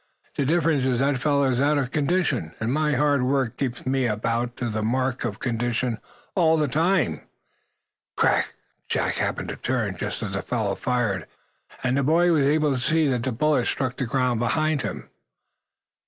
The 0.35 0.45
difference 0.45 0.83
is 0.83 0.97
that 0.97 1.11
that 1.11 1.21
fellow 1.21 1.43
is 1.43 1.61
out 1.61 1.77
of 1.77 1.91
condition, 1.91 2.55
and 2.59 2.73
my 2.73 2.93
hard 2.95 3.21
work 3.21 3.55
keeps 3.55 3.85
me 3.85 4.07
about 4.07 4.49
up 4.49 4.55
to 4.55 4.69
the 4.71 4.81
mark 4.81 5.23
of 5.23 5.37
condition 5.39 5.99
all 6.33 6.57
the 6.57 6.67
time. 6.67 7.17
He" 7.17 7.21
Crack! 8.17 8.55
Jack 8.89 9.13
happened 9.17 9.49
to 9.49 9.57
turn, 9.57 9.97
just 9.97 10.23
as 10.23 10.33
the 10.33 10.41
fellow 10.41 10.73
fired, 10.73 11.27
and 11.83 11.95
the 11.95 12.03
boy 12.03 12.31
was 12.31 12.47
able 12.47 12.73
to 12.73 12.79
see 12.79 13.07
that 13.09 13.21
the 13.21 13.31
bullet 13.31 13.67
struck 13.67 13.95
the 13.95 14.07
ground 14.07 14.39
behind 14.39 14.81
him. 14.81 15.07